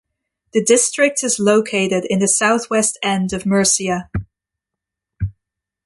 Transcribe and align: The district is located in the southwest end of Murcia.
The 0.53 0.63
district 0.63 1.23
is 1.23 1.37
located 1.37 2.05
in 2.09 2.17
the 2.17 2.27
southwest 2.27 2.97
end 3.03 3.33
of 3.33 3.45
Murcia. 3.45 4.09